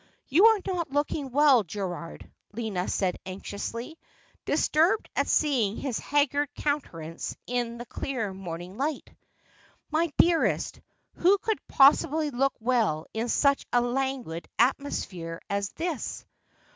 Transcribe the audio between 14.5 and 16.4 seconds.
atmosphere as this